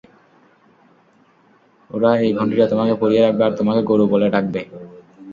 [1.89, 4.61] ওরা এই ঘণ্টিটা তোমাকে পরিয়ে রাখবে আর তোমাকে গরু বলে ডাকবে।